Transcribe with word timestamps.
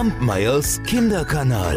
Kampmeyers 0.00 0.82
Kinderkanal. 0.84 1.76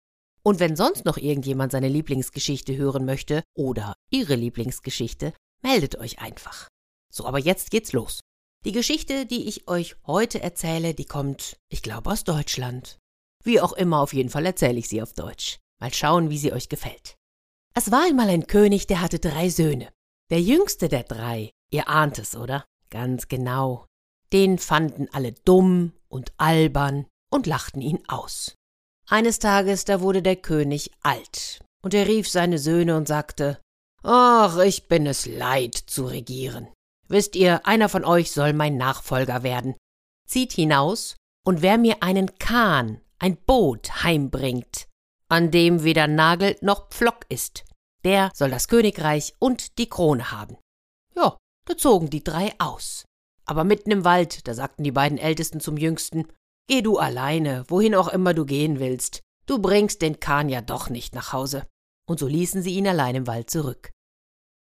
Und 0.43 0.59
wenn 0.59 0.75
sonst 0.75 1.05
noch 1.05 1.17
irgendjemand 1.17 1.71
seine 1.71 1.89
Lieblingsgeschichte 1.89 2.77
hören 2.77 3.05
möchte 3.05 3.43
oder 3.53 3.95
ihre 4.09 4.35
Lieblingsgeschichte, 4.35 5.33
meldet 5.61 5.97
euch 5.97 6.19
einfach. 6.19 6.69
So, 7.11 7.25
aber 7.25 7.39
jetzt 7.39 7.69
geht's 7.69 7.91
los. 7.93 8.21
Die 8.63 8.71
Geschichte, 8.71 9.25
die 9.25 9.47
ich 9.47 9.67
euch 9.67 9.97
heute 10.07 10.41
erzähle, 10.41 10.93
die 10.93 11.03
kommt, 11.05 11.57
ich 11.69 11.81
glaube, 11.81 12.11
aus 12.11 12.23
Deutschland. 12.23 12.97
Wie 13.43 13.59
auch 13.59 13.73
immer, 13.73 13.99
auf 13.99 14.13
jeden 14.13 14.29
Fall 14.29 14.45
erzähle 14.45 14.79
ich 14.79 14.87
sie 14.87 15.01
auf 15.01 15.13
Deutsch. 15.13 15.59
Mal 15.79 15.93
schauen, 15.93 16.29
wie 16.29 16.37
sie 16.37 16.53
euch 16.53 16.69
gefällt. 16.69 17.15
Es 17.73 17.91
war 17.91 18.05
einmal 18.05 18.29
ein 18.29 18.47
König, 18.47 18.87
der 18.87 19.01
hatte 19.01 19.19
drei 19.19 19.49
Söhne. 19.49 19.89
Der 20.29 20.41
jüngste 20.41 20.87
der 20.87 21.03
drei, 21.03 21.51
ihr 21.71 21.89
ahnt 21.89 22.19
es, 22.19 22.35
oder? 22.35 22.63
Ganz 22.89 23.27
genau. 23.27 23.85
Den 24.31 24.57
fanden 24.57 25.09
alle 25.11 25.33
dumm 25.33 25.91
und 26.15 26.33
albern 26.37 27.05
und 27.31 27.45
lachten 27.45 27.81
ihn 27.81 27.99
aus. 28.07 28.55
Eines 29.07 29.37
Tages, 29.39 29.85
da 29.85 30.01
wurde 30.01 30.21
der 30.21 30.37
König 30.37 30.91
alt, 31.03 31.61
und 31.83 31.93
er 31.93 32.07
rief 32.07 32.27
seine 32.27 32.57
Söhne 32.57 32.97
und 32.97 33.07
sagte 33.07 33.59
Ach, 34.01 34.57
ich 34.59 34.87
bin 34.87 35.05
es 35.05 35.25
leid 35.25 35.75
zu 35.75 36.05
regieren. 36.05 36.67
Wisst 37.07 37.35
ihr, 37.35 37.65
einer 37.67 37.89
von 37.89 38.03
euch 38.03 38.31
soll 38.31 38.53
mein 38.53 38.77
Nachfolger 38.77 39.43
werden. 39.43 39.75
Zieht 40.27 40.53
hinaus, 40.53 41.15
und 41.45 41.61
wer 41.61 41.77
mir 41.77 42.01
einen 42.01 42.37
Kahn, 42.39 43.01
ein 43.19 43.37
Boot 43.37 44.03
heimbringt, 44.03 44.87
an 45.29 45.51
dem 45.51 45.83
weder 45.83 46.07
Nagel 46.07 46.55
noch 46.61 46.89
Pflock 46.89 47.25
ist, 47.29 47.63
der 48.03 48.31
soll 48.33 48.49
das 48.49 48.67
Königreich 48.67 49.35
und 49.39 49.77
die 49.77 49.89
Krone 49.89 50.31
haben. 50.31 50.57
Ja, 51.15 51.37
da 51.67 51.77
zogen 51.77 52.09
die 52.09 52.23
drei 52.23 52.53
aus. 52.59 53.05
Aber 53.45 53.63
mitten 53.63 53.91
im 53.91 54.03
Wald, 54.03 54.47
da 54.47 54.53
sagten 54.53 54.83
die 54.83 54.91
beiden 54.91 55.17
Ältesten 55.17 55.59
zum 55.59 55.77
Jüngsten, 55.77 56.27
Geh 56.67 56.81
du 56.81 56.97
alleine, 56.97 57.63
wohin 57.67 57.93
auch 57.93 58.07
immer 58.07 58.33
du 58.33 58.45
gehen 58.45 58.79
willst. 58.79 59.21
Du 59.45 59.59
bringst 59.59 60.01
den 60.01 60.19
Kahn 60.19 60.49
ja 60.49 60.61
doch 60.61 60.89
nicht 60.89 61.13
nach 61.13 61.31
Hause. 61.31 61.67
Und 62.07 62.19
so 62.19 62.27
ließen 62.27 62.63
sie 62.63 62.75
ihn 62.75 62.87
allein 62.87 63.15
im 63.15 63.27
Wald 63.27 63.49
zurück. 63.49 63.91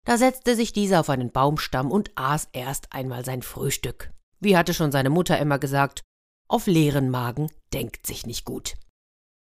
Da 0.05 0.17
setzte 0.17 0.55
sich 0.55 0.73
dieser 0.73 0.99
auf 0.99 1.09
einen 1.09 1.31
Baumstamm 1.31 1.91
und 1.91 2.11
aß 2.15 2.49
erst 2.51 2.91
einmal 2.91 3.23
sein 3.23 3.41
Frühstück. 3.41 4.11
Wie 4.39 4.57
hatte 4.57 4.73
schon 4.73 4.91
seine 4.91 5.09
Mutter 5.09 5.39
immer 5.39 5.59
gesagt, 5.59 6.03
auf 6.49 6.67
leeren 6.67 7.09
Magen 7.09 7.49
denkt 7.73 8.05
sich 8.05 8.25
nicht 8.25 8.43
gut. 8.43 8.75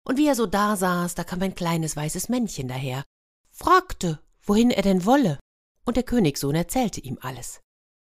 Und 0.06 0.18
wie 0.18 0.26
er 0.26 0.34
so 0.34 0.46
da 0.46 0.76
saß, 0.76 1.14
da 1.14 1.24
kam 1.24 1.40
ein 1.40 1.54
kleines 1.54 1.96
weißes 1.96 2.28
Männchen 2.28 2.68
daher, 2.68 3.02
fragte, 3.50 4.18
wohin 4.42 4.70
er 4.70 4.82
denn 4.82 5.06
wolle, 5.06 5.38
und 5.86 5.96
der 5.96 6.02
Königssohn 6.02 6.54
erzählte 6.54 7.00
ihm 7.00 7.18
alles. 7.22 7.60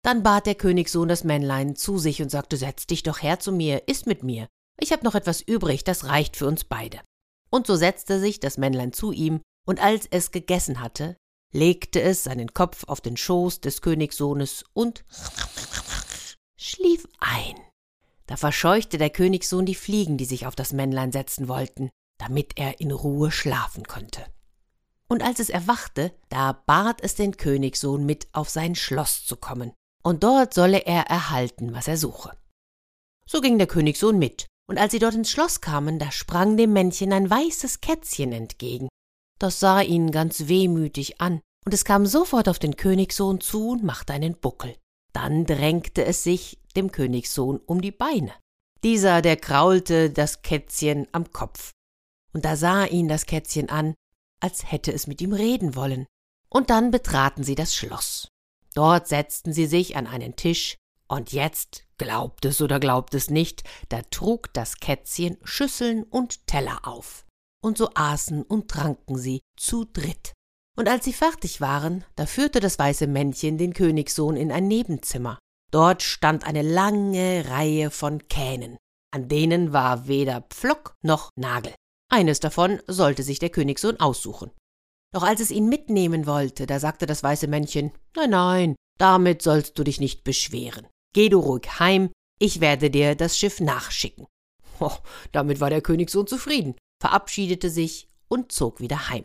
Dann 0.03 0.21
bat 0.21 0.45
der 0.45 0.55
Königssohn 0.55 1.07
das 1.07 1.23
Männlein 1.23 1.77
zu 1.77 1.97
sich 1.97 2.21
und 2.21 2.29
sagte, 2.29 2.57
setz 2.57 2.85
dich 2.85 3.03
doch 3.03 3.21
her 3.21 3.39
zu 3.39 3.53
mir, 3.53 3.87
iss 3.87 4.05
mit 4.05 4.21
mir. 4.21 4.47
Ich 4.79 4.91
hab 4.91 5.01
noch 5.01 5.15
etwas 5.15 5.41
übrig, 5.41 5.85
das 5.85 6.05
reicht 6.05 6.35
für 6.35 6.45
uns 6.45 6.65
beide. 6.65 6.99
Und 7.49 7.67
so 7.67 7.75
setzte 7.77 8.19
sich 8.19 8.41
das 8.41 8.57
Männlein 8.57 8.91
zu 8.91 9.13
ihm, 9.13 9.41
und 9.65 9.81
als 9.81 10.05
es 10.11 10.31
gegessen 10.31 10.81
hatte, 10.81 11.15
legte 11.53 12.01
es 12.01 12.23
seinen 12.23 12.53
Kopf 12.53 12.83
auf 12.87 12.99
den 12.99 13.15
Schoß 13.15 13.61
des 13.61 13.81
Königssohnes 13.81 14.65
und 14.73 15.05
schlief 16.57 17.07
ein. 17.19 17.55
Da 18.25 18.35
verscheuchte 18.35 18.97
der 18.97 19.09
Königssohn 19.09 19.65
die 19.65 19.75
Fliegen, 19.75 20.17
die 20.17 20.25
sich 20.25 20.47
auf 20.47 20.55
das 20.55 20.73
Männlein 20.73 21.13
setzen 21.13 21.47
wollten, 21.47 21.89
damit 22.17 22.53
er 22.57 22.81
in 22.81 22.91
Ruhe 22.91 23.31
schlafen 23.31 23.85
konnte. 23.85 24.25
Und 25.07 25.23
als 25.23 25.39
es 25.39 25.49
erwachte, 25.49 26.13
da 26.27 26.53
bat 26.65 27.01
es 27.01 27.15
den 27.15 27.37
Königssohn 27.37 28.05
mit 28.05 28.27
auf 28.33 28.49
sein 28.49 28.75
Schloss 28.75 29.25
zu 29.25 29.35
kommen, 29.37 29.71
und 30.03 30.23
dort 30.23 30.53
solle 30.53 30.85
er 30.85 31.03
erhalten, 31.07 31.73
was 31.73 31.87
er 31.87 31.97
suche. 31.97 32.37
So 33.25 33.41
ging 33.41 33.57
der 33.57 33.67
Königssohn 33.67 34.19
mit, 34.19 34.47
und 34.67 34.77
als 34.77 34.91
sie 34.91 34.99
dort 34.99 35.15
ins 35.15 35.31
Schloss 35.31 35.61
kamen, 35.61 35.99
da 35.99 36.11
sprang 36.11 36.57
dem 36.57 36.73
Männchen 36.73 37.13
ein 37.13 37.29
weißes 37.29 37.81
Kätzchen 37.81 38.31
entgegen. 38.31 38.89
Das 39.39 39.59
sah 39.59 39.81
ihn 39.81 40.11
ganz 40.11 40.47
wehmütig 40.47 41.19
an, 41.21 41.41
und 41.65 41.73
es 41.73 41.85
kam 41.85 42.05
sofort 42.05 42.49
auf 42.49 42.59
den 42.59 42.75
Königssohn 42.75 43.39
zu 43.41 43.69
und 43.69 43.83
machte 43.83 44.13
einen 44.13 44.35
Buckel. 44.35 44.75
Dann 45.13 45.45
drängte 45.45 46.03
es 46.03 46.23
sich 46.23 46.59
dem 46.75 46.91
Königssohn 46.91 47.59
um 47.65 47.81
die 47.81 47.91
Beine. 47.91 48.33
Dieser, 48.83 49.21
der 49.21 49.37
kraulte 49.37 50.09
das 50.09 50.41
Kätzchen 50.41 51.07
am 51.11 51.31
Kopf. 51.31 51.71
Und 52.33 52.45
da 52.45 52.55
sah 52.55 52.85
ihn 52.85 53.07
das 53.07 53.25
Kätzchen 53.25 53.69
an 53.69 53.95
als 54.43 54.69
hätte 54.69 54.91
es 54.91 55.07
mit 55.07 55.21
ihm 55.21 55.31
reden 55.31 55.75
wollen. 55.75 56.05
Und 56.49 56.69
dann 56.69 56.91
betraten 56.91 57.43
sie 57.43 57.55
das 57.55 57.73
Schloss. 57.73 58.27
Dort 58.73 59.07
setzten 59.07 59.53
sie 59.53 59.67
sich 59.67 59.95
an 59.95 60.07
einen 60.07 60.35
Tisch, 60.35 60.75
und 61.07 61.31
jetzt, 61.31 61.85
glaubt 61.97 62.45
es 62.45 62.61
oder 62.61 62.79
glaubt 62.79 63.13
es 63.13 63.29
nicht, 63.29 63.63
da 63.89 64.01
trug 64.09 64.51
das 64.53 64.79
Kätzchen 64.79 65.37
Schüsseln 65.43 66.03
und 66.03 66.47
Teller 66.47 66.87
auf. 66.87 67.25
Und 67.61 67.77
so 67.77 67.89
aßen 67.93 68.41
und 68.41 68.69
tranken 68.69 69.17
sie 69.17 69.41
zu 69.55 69.85
dritt. 69.85 70.33
Und 70.75 70.89
als 70.89 71.05
sie 71.05 71.13
fertig 71.13 71.61
waren, 71.61 72.03
da 72.15 72.25
führte 72.25 72.59
das 72.59 72.79
weiße 72.79 73.05
Männchen 73.05 73.57
den 73.57 73.73
Königssohn 73.73 74.35
in 74.35 74.51
ein 74.51 74.67
Nebenzimmer. 74.67 75.37
Dort 75.71 76.01
stand 76.01 76.45
eine 76.45 76.61
lange 76.61 77.45
Reihe 77.47 77.91
von 77.91 78.27
Kähnen, 78.27 78.77
an 79.11 79.27
denen 79.27 79.71
war 79.71 80.07
weder 80.07 80.41
Pflock 80.41 80.95
noch 81.03 81.29
Nagel. 81.35 81.73
Eines 82.11 82.39
davon 82.39 82.79
sollte 82.87 83.23
sich 83.23 83.39
der 83.39 83.49
Königssohn 83.49 83.99
aussuchen. 83.99 84.51
Doch 85.13 85.23
als 85.23 85.39
es 85.39 85.51
ihn 85.51 85.69
mitnehmen 85.69 86.25
wollte, 86.25 86.65
da 86.65 86.79
sagte 86.79 87.05
das 87.05 87.23
weiße 87.23 87.47
Männchen 87.47 87.91
Nein, 88.15 88.29
nein, 88.31 88.75
damit 88.97 89.41
sollst 89.41 89.77
du 89.77 89.83
dich 89.83 89.99
nicht 89.99 90.23
beschweren. 90.23 90.87
Geh 91.13 91.29
du 91.29 91.39
ruhig 91.39 91.79
heim, 91.79 92.11
ich 92.39 92.59
werde 92.59 92.89
dir 92.89 93.15
das 93.15 93.37
Schiff 93.37 93.59
nachschicken. 93.59 94.27
Oh, 94.79 94.97
damit 95.31 95.61
war 95.61 95.69
der 95.69 95.81
Königssohn 95.81 96.25
zufrieden, 96.25 96.75
verabschiedete 96.99 97.69
sich 97.69 98.07
und 98.27 98.51
zog 98.51 98.81
wieder 98.81 99.07
heim. 99.09 99.23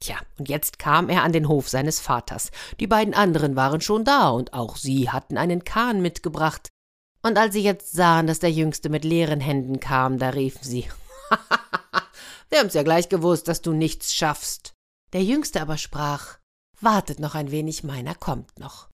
Tja, 0.00 0.16
und 0.38 0.48
jetzt 0.48 0.78
kam 0.78 1.10
er 1.10 1.22
an 1.22 1.32
den 1.32 1.48
Hof 1.48 1.68
seines 1.68 2.00
Vaters. 2.00 2.50
Die 2.80 2.86
beiden 2.86 3.12
anderen 3.12 3.56
waren 3.56 3.82
schon 3.82 4.04
da, 4.04 4.30
und 4.30 4.54
auch 4.54 4.76
sie 4.76 5.10
hatten 5.10 5.36
einen 5.36 5.64
Kahn 5.64 6.00
mitgebracht. 6.00 6.70
Und 7.22 7.36
als 7.36 7.52
sie 7.52 7.62
jetzt 7.62 7.92
sahen, 7.92 8.26
dass 8.26 8.38
der 8.38 8.50
Jüngste 8.50 8.88
mit 8.88 9.04
leeren 9.04 9.40
Händen 9.40 9.80
kam, 9.80 10.18
da 10.18 10.30
riefen 10.30 10.64
sie 10.64 10.88
Wir 12.48 12.60
haben's 12.60 12.74
ja 12.74 12.82
gleich 12.82 13.08
gewusst, 13.08 13.48
dass 13.48 13.60
du 13.60 13.72
nichts 13.72 14.14
schaffst. 14.14 14.75
Der 15.12 15.22
Jüngste 15.22 15.60
aber 15.60 15.78
sprach, 15.78 16.38
wartet 16.80 17.20
noch 17.20 17.34
ein 17.34 17.50
wenig, 17.50 17.84
meiner 17.84 18.14
kommt 18.14 18.58
noch. 18.58 18.88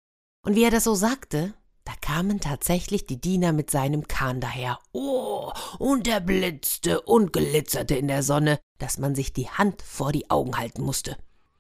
Und 0.44 0.54
wie 0.56 0.64
er 0.64 0.70
das 0.70 0.84
so 0.84 0.94
sagte, 0.94 1.54
da 1.84 1.92
kamen 2.00 2.40
tatsächlich 2.40 3.06
die 3.06 3.20
Diener 3.20 3.52
mit 3.52 3.70
seinem 3.70 4.06
Kahn 4.06 4.40
daher. 4.40 4.78
Oh, 4.92 5.52
und 5.78 6.06
er 6.06 6.20
blitzte 6.20 7.00
und 7.00 7.32
glitzerte 7.32 7.96
in 7.96 8.08
der 8.08 8.22
Sonne, 8.22 8.60
dass 8.78 8.98
man 8.98 9.14
sich 9.14 9.32
die 9.32 9.48
Hand 9.48 9.82
vor 9.82 10.12
die 10.12 10.30
Augen 10.30 10.56
halten 10.56 10.82
musste. 10.82 11.16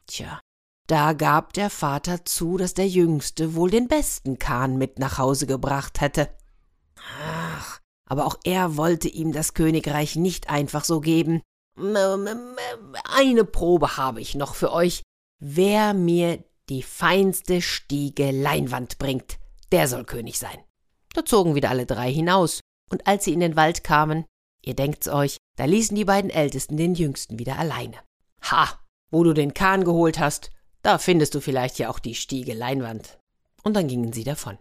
Tja, 0.06 0.40
da 0.86 1.12
gab 1.12 1.52
der 1.54 1.70
Vater 1.70 2.24
zu, 2.24 2.56
dass 2.56 2.74
der 2.74 2.88
Jüngste 2.88 3.54
wohl 3.54 3.70
den 3.70 3.88
besten 3.88 4.38
Kahn 4.38 4.76
mit 4.76 4.98
nach 4.98 5.18
Hause 5.18 5.46
gebracht 5.46 6.00
hätte. 6.00 6.28
Ach, 7.20 7.80
aber 8.08 8.26
auch 8.26 8.36
er 8.44 8.76
wollte 8.76 9.08
ihm 9.08 9.32
das 9.32 9.54
Königreich 9.54 10.16
nicht 10.16 10.50
einfach 10.50 10.84
so 10.84 11.00
geben. 11.00 11.40
Eine 11.76 13.44
Probe 13.44 13.96
habe 13.96 14.20
ich 14.20 14.34
noch 14.34 14.54
für 14.54 14.72
euch. 14.72 15.02
Wer 15.40 15.94
mir 15.94 16.44
die 16.68 16.82
feinste 16.82 17.62
Stiege 17.62 18.30
Leinwand 18.30 18.98
bringt, 18.98 19.38
der 19.72 19.88
soll 19.88 20.04
König 20.04 20.38
sein. 20.38 20.58
Da 21.14 21.24
zogen 21.24 21.54
wieder 21.54 21.70
alle 21.70 21.86
drei 21.86 22.12
hinaus, 22.12 22.60
und 22.90 23.06
als 23.06 23.24
sie 23.24 23.32
in 23.32 23.40
den 23.40 23.56
Wald 23.56 23.84
kamen, 23.84 24.24
ihr 24.62 24.74
denkt's 24.74 25.08
euch, 25.08 25.38
da 25.56 25.64
ließen 25.64 25.96
die 25.96 26.04
beiden 26.04 26.30
Ältesten 26.30 26.76
den 26.76 26.94
Jüngsten 26.94 27.38
wieder 27.38 27.58
alleine. 27.58 27.96
Ha, 28.50 28.78
wo 29.10 29.24
du 29.24 29.32
den 29.32 29.54
Kahn 29.54 29.84
geholt 29.84 30.18
hast, 30.18 30.50
da 30.82 30.98
findest 30.98 31.34
du 31.34 31.40
vielleicht 31.40 31.78
ja 31.78 31.90
auch 31.90 31.98
die 31.98 32.14
Stiege 32.14 32.54
Leinwand. 32.54 33.18
Und 33.62 33.74
dann 33.74 33.88
gingen 33.88 34.12
sie 34.12 34.24
davon. 34.24 34.58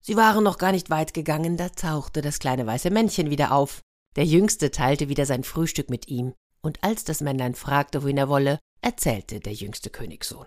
Sie 0.00 0.16
waren 0.16 0.42
noch 0.44 0.58
gar 0.58 0.72
nicht 0.72 0.90
weit 0.90 1.12
gegangen, 1.12 1.56
da 1.56 1.68
tauchte 1.68 2.22
das 2.22 2.38
kleine 2.38 2.66
weiße 2.66 2.90
Männchen 2.90 3.30
wieder 3.30 3.52
auf. 3.52 3.82
Der 4.16 4.24
Jüngste 4.24 4.70
teilte 4.70 5.08
wieder 5.08 5.26
sein 5.26 5.44
Frühstück 5.44 5.90
mit 5.90 6.08
ihm, 6.08 6.34
und 6.62 6.82
als 6.82 7.04
das 7.04 7.20
Männlein 7.20 7.54
fragte, 7.54 8.02
wohin 8.02 8.18
er 8.18 8.28
wolle, 8.28 8.58
erzählte 8.82 9.40
der 9.40 9.52
jüngste 9.52 9.90
Königssohn. 9.90 10.46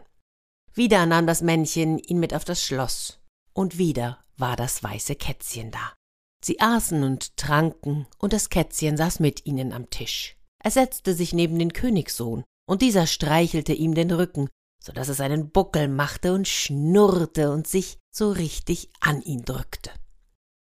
Wieder 0.73 1.05
nahm 1.05 1.27
das 1.27 1.41
Männchen 1.41 1.99
ihn 1.99 2.19
mit 2.19 2.33
auf 2.33 2.45
das 2.45 2.63
Schloss, 2.63 3.19
und 3.53 3.77
wieder 3.77 4.19
war 4.37 4.55
das 4.55 4.83
weiße 4.83 5.15
Kätzchen 5.15 5.71
da. 5.71 5.93
Sie 6.43 6.59
aßen 6.59 7.03
und 7.03 7.37
tranken, 7.37 8.07
und 8.17 8.33
das 8.33 8.49
Kätzchen 8.49 8.97
saß 8.97 9.19
mit 9.19 9.45
ihnen 9.45 9.71
am 9.71 9.89
Tisch. 9.89 10.35
Er 10.63 10.71
setzte 10.71 11.13
sich 11.13 11.33
neben 11.33 11.57
den 11.57 11.73
Königssohn, 11.73 12.43
und 12.67 12.81
dieser 12.81 13.07
streichelte 13.07 13.73
ihm 13.73 13.93
den 13.93 14.11
Rücken, 14.11 14.49
so 14.83 14.91
dass 14.91 15.07
es 15.07 15.21
einen 15.21 15.51
Buckel 15.51 15.87
machte 15.87 16.33
und 16.33 16.47
schnurrte 16.47 17.51
und 17.51 17.67
sich 17.67 17.97
so 18.11 18.31
richtig 18.31 18.89
an 18.99 19.21
ihn 19.21 19.45
drückte. 19.45 19.91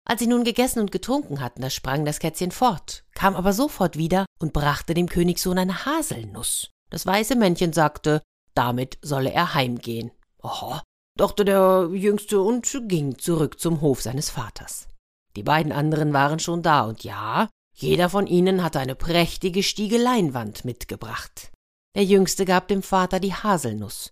Als 0.10 0.22
sie 0.22 0.28
nun 0.28 0.44
gegessen 0.44 0.80
und 0.80 0.92
getrunken 0.92 1.40
hatten, 1.40 1.62
da 1.62 1.70
sprang 1.70 2.04
das 2.04 2.18
Kätzchen 2.18 2.50
fort, 2.50 3.04
kam 3.14 3.36
aber 3.36 3.54
sofort 3.54 3.96
wieder 3.96 4.26
und 4.40 4.54
brachte 4.54 4.96
dem 4.96 5.08
Königssohn 5.08 5.60
eine 5.60 5.86
Haselnuss. 5.86 6.72
Das 6.90 7.06
weiße 7.06 7.36
Männchen 7.36 7.74
sagte, 7.74 8.24
damit 8.56 8.98
solle 9.04 9.32
er 9.32 9.54
heimgehen. 9.54 10.10
Aha, 10.42 10.82
dachte 11.16 11.46
der 11.46 11.92
Jüngste 11.94 12.42
und 12.42 12.76
ging 12.88 13.20
zurück 13.20 13.60
zum 13.60 13.82
Hof 13.82 14.02
seines 14.02 14.32
Vaters. 14.32 14.88
Die 15.36 15.44
beiden 15.44 15.72
anderen 15.72 16.12
waren 16.12 16.40
schon 16.40 16.64
da, 16.64 16.86
und 16.86 17.04
ja, 17.04 17.48
jeder 17.76 18.10
von 18.10 18.26
ihnen 18.26 18.64
hatte 18.64 18.80
eine 18.80 18.96
prächtige 18.96 19.62
Stiege 19.62 20.00
Leinwand 20.00 20.66
mitgebracht. 20.66 21.52
Der 21.96 22.04
Jüngste 22.04 22.46
gab 22.46 22.68
dem 22.68 22.82
Vater 22.82 23.20
die 23.20 23.36
Haselnuss. 23.36 24.10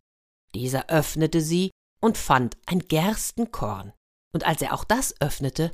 Dieser 0.53 0.89
öffnete 0.89 1.41
sie 1.41 1.71
und 1.99 2.19
fand 2.19 2.55
ein 2.67 2.81
Gerstenkorn. 2.81 3.93
Und 4.31 4.45
als 4.45 4.61
er 4.61 4.75
auch 4.75 4.83
das 4.83 5.19
öffnete, 5.19 5.71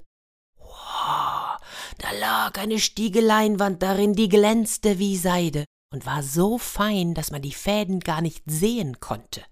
da 1.98 2.12
lag 2.20 2.58
eine 2.58 2.80
Stiege 2.80 3.22
Leinwand 3.22 3.82
darin, 3.82 4.14
die 4.14 4.30
glänzte 4.30 5.00
wie 5.00 5.18
Seide 5.18 5.66
und 5.94 6.06
war 6.06 6.24
so 6.24 6.58
fein, 6.58 7.14
dass 7.14 7.32
man 7.32 7.42
die 7.42 7.54
Fäden 7.54 8.00
gar 8.00 8.22
nicht 8.22 8.44
sehen 8.48 9.00
konnte. 9.00 9.44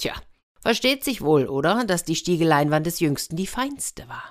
Tja, 0.00 0.14
versteht 0.60 1.04
sich 1.04 1.20
wohl, 1.20 1.46
oder, 1.46 1.84
dass 1.84 2.04
die 2.04 2.16
Stiege 2.16 2.44
Leinwand 2.44 2.86
des 2.86 3.00
Jüngsten 3.00 3.36
die 3.36 3.46
feinste 3.46 4.08
war. 4.08 4.30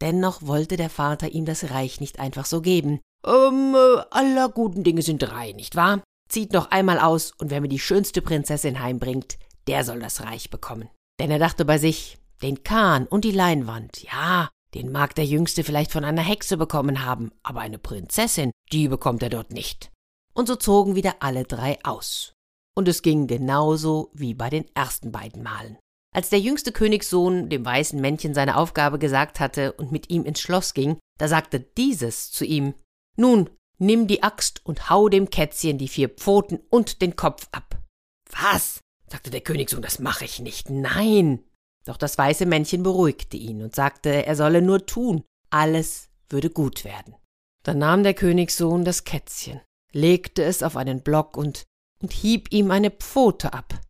Dennoch 0.00 0.42
wollte 0.42 0.76
der 0.76 0.90
Vater 0.90 1.30
ihm 1.30 1.46
das 1.46 1.70
Reich 1.70 2.00
nicht 2.00 2.18
einfach 2.18 2.44
so 2.44 2.60
geben. 2.60 3.00
Ähm, 3.24 3.74
äh, 3.74 4.02
aller 4.10 4.50
guten 4.50 4.84
Dinge 4.84 5.02
sind 5.02 5.20
drei, 5.20 5.52
nicht 5.52 5.74
wahr? 5.74 6.02
Zieht 6.28 6.52
noch 6.52 6.70
einmal 6.70 6.98
aus, 6.98 7.32
und 7.38 7.50
wer 7.50 7.60
mir 7.60 7.68
die 7.68 7.78
schönste 7.78 8.20
Prinzessin 8.20 8.80
heimbringt, 8.80 9.38
der 9.68 9.84
soll 9.84 10.00
das 10.00 10.22
Reich 10.22 10.50
bekommen. 10.50 10.90
Denn 11.18 11.30
er 11.30 11.38
dachte 11.38 11.64
bei 11.64 11.78
sich, 11.78 12.18
den 12.42 12.62
Kahn 12.62 13.06
und 13.06 13.24
die 13.24 13.32
Leinwand, 13.32 14.02
ja, 14.02 14.50
den 14.76 14.92
mag 14.92 15.14
der 15.14 15.24
Jüngste 15.24 15.64
vielleicht 15.64 15.90
von 15.90 16.04
einer 16.04 16.22
Hexe 16.22 16.58
bekommen 16.58 17.02
haben, 17.04 17.32
aber 17.42 17.60
eine 17.60 17.78
Prinzessin, 17.78 18.50
die 18.72 18.88
bekommt 18.88 19.22
er 19.22 19.30
dort 19.30 19.50
nicht. 19.50 19.90
Und 20.34 20.48
so 20.48 20.56
zogen 20.56 20.94
wieder 20.94 21.16
alle 21.20 21.44
drei 21.44 21.78
aus. 21.82 22.34
Und 22.76 22.86
es 22.86 23.00
ging 23.00 23.26
genauso 23.26 24.10
wie 24.12 24.34
bei 24.34 24.50
den 24.50 24.66
ersten 24.74 25.12
beiden 25.12 25.42
Malen. 25.42 25.78
Als 26.14 26.28
der 26.28 26.40
jüngste 26.40 26.72
Königssohn 26.72 27.48
dem 27.48 27.64
weißen 27.64 27.98
Männchen 27.98 28.34
seine 28.34 28.58
Aufgabe 28.58 28.98
gesagt 28.98 29.40
hatte 29.40 29.72
und 29.72 29.92
mit 29.92 30.10
ihm 30.10 30.24
ins 30.24 30.40
Schloss 30.40 30.74
ging, 30.74 30.98
da 31.18 31.26
sagte 31.26 31.60
dieses 31.60 32.30
zu 32.30 32.44
ihm 32.44 32.74
Nun, 33.16 33.48
nimm 33.78 34.06
die 34.06 34.22
Axt 34.22 34.60
und 34.64 34.90
hau 34.90 35.08
dem 35.08 35.30
Kätzchen 35.30 35.78
die 35.78 35.88
vier 35.88 36.10
Pfoten 36.10 36.60
und 36.68 37.00
den 37.00 37.16
Kopf 37.16 37.48
ab. 37.52 37.80
Was? 38.30 38.80
sagte 39.08 39.30
der 39.30 39.40
Königssohn, 39.40 39.80
das 39.80 40.00
mache 40.00 40.26
ich 40.26 40.40
nicht. 40.40 40.68
Nein. 40.68 41.42
Doch 41.86 41.96
das 41.96 42.18
weiße 42.18 42.46
Männchen 42.46 42.82
beruhigte 42.82 43.36
ihn 43.36 43.62
und 43.62 43.74
sagte, 43.74 44.26
er 44.26 44.36
solle 44.36 44.60
nur 44.60 44.86
tun, 44.86 45.22
alles 45.50 46.08
würde 46.28 46.50
gut 46.50 46.84
werden. 46.84 47.14
Dann 47.62 47.78
nahm 47.78 48.02
der 48.02 48.14
Königssohn 48.14 48.84
das 48.84 49.04
Kätzchen, 49.04 49.60
legte 49.92 50.42
es 50.42 50.62
auf 50.62 50.76
einen 50.76 51.02
Block 51.02 51.36
und, 51.36 51.64
und 52.02 52.12
hieb 52.12 52.52
ihm 52.52 52.70
eine 52.70 52.90
Pfote 52.90 53.52
ab. 53.52 53.80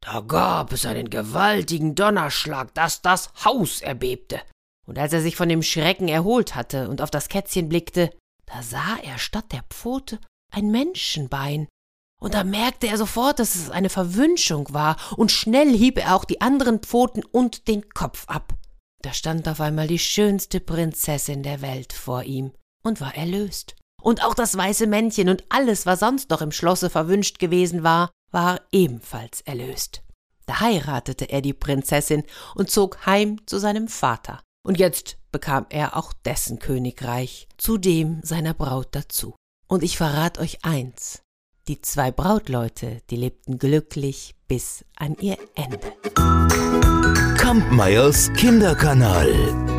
Da 0.00 0.20
gab 0.20 0.72
es 0.72 0.84
einen 0.84 1.10
gewaltigen 1.10 1.94
Donnerschlag, 1.94 2.74
dass 2.74 3.02
das 3.02 3.32
Haus 3.44 3.82
erbebte. 3.82 4.40
Und 4.86 4.98
als 4.98 5.12
er 5.12 5.20
sich 5.20 5.36
von 5.36 5.48
dem 5.48 5.62
Schrecken 5.62 6.08
erholt 6.08 6.54
hatte 6.56 6.88
und 6.88 7.00
auf 7.00 7.10
das 7.10 7.28
Kätzchen 7.28 7.68
blickte, 7.68 8.10
da 8.46 8.62
sah 8.62 8.96
er 9.02 9.18
statt 9.18 9.52
der 9.52 9.62
Pfote 9.70 10.18
ein 10.50 10.70
Menschenbein. 10.70 11.68
Und 12.22 12.34
da 12.34 12.44
merkte 12.44 12.86
er 12.86 12.96
sofort, 12.98 13.40
dass 13.40 13.56
es 13.56 13.68
eine 13.68 13.88
Verwünschung 13.88 14.72
war, 14.72 14.96
und 15.16 15.32
schnell 15.32 15.76
hieb 15.76 15.98
er 15.98 16.14
auch 16.14 16.24
die 16.24 16.40
anderen 16.40 16.78
Pfoten 16.78 17.24
und 17.24 17.66
den 17.66 17.88
Kopf 17.90 18.28
ab. 18.28 18.54
Da 19.02 19.12
stand 19.12 19.48
auf 19.48 19.60
einmal 19.60 19.88
die 19.88 19.98
schönste 19.98 20.60
Prinzessin 20.60 21.42
der 21.42 21.62
Welt 21.62 21.92
vor 21.92 22.22
ihm 22.22 22.52
und 22.84 23.00
war 23.00 23.16
erlöst. 23.16 23.74
Und 24.00 24.24
auch 24.24 24.34
das 24.34 24.56
weiße 24.56 24.86
Männchen 24.86 25.28
und 25.28 25.42
alles, 25.48 25.84
was 25.84 25.98
sonst 25.98 26.30
noch 26.30 26.42
im 26.42 26.52
Schlosse 26.52 26.90
verwünscht 26.90 27.40
gewesen 27.40 27.82
war, 27.82 28.10
war 28.30 28.60
ebenfalls 28.70 29.40
erlöst. 29.40 30.04
Da 30.46 30.60
heiratete 30.60 31.24
er 31.24 31.40
die 31.40 31.52
Prinzessin 31.52 32.22
und 32.54 32.70
zog 32.70 33.04
heim 33.04 33.44
zu 33.46 33.58
seinem 33.58 33.88
Vater. 33.88 34.40
Und 34.64 34.78
jetzt 34.78 35.16
bekam 35.32 35.66
er 35.70 35.96
auch 35.96 36.12
dessen 36.12 36.60
Königreich, 36.60 37.48
zudem 37.58 38.20
seiner 38.22 38.54
Braut 38.54 38.88
dazu. 38.92 39.34
Und 39.66 39.82
ich 39.82 39.96
verrat 39.96 40.38
euch 40.38 40.64
eins. 40.64 41.21
Die 41.68 41.80
zwei 41.80 42.10
Brautleute, 42.10 43.02
die 43.08 43.14
lebten 43.14 43.56
glücklich 43.56 44.34
bis 44.48 44.84
an 44.96 45.16
ihr 45.20 45.36
Ende. 45.54 45.92
Kampmeyers 47.38 48.32
Kinderkanal. 48.32 49.71